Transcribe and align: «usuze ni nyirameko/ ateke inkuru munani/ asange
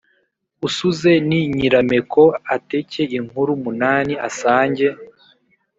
«usuze 0.67 1.11
ni 1.27 1.39
nyirameko/ 1.55 2.23
ateke 2.55 3.01
inkuru 3.17 3.51
munani/ 3.63 4.13
asange 4.27 4.87